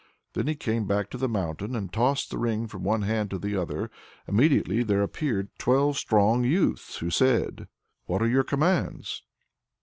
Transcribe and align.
Then 0.33 0.47
he 0.47 0.55
came 0.55 0.87
back 0.87 1.11
to 1.11 1.17
the 1.19 1.29
mountain 1.29 1.75
and 1.75 1.93
tossed 1.93 2.31
the 2.31 2.39
ring 2.39 2.65
from 2.65 2.83
one 2.83 3.03
hand 3.03 3.29
to 3.29 3.37
the 3.37 3.55
other. 3.55 3.91
Immediately 4.27 4.81
there 4.81 5.03
appeared 5.03 5.49
twelve 5.59 5.95
strong 5.95 6.43
youths, 6.43 6.97
who 6.97 7.11
said: 7.11 7.67
"What 8.07 8.23
are 8.23 8.27
your 8.27 8.43
commands?" 8.43 9.21